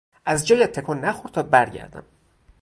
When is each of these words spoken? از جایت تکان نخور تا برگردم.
از 0.25 0.47
جایت 0.47 0.71
تکان 0.79 1.05
نخور 1.05 1.31
تا 1.31 1.43
برگردم. 1.43 2.03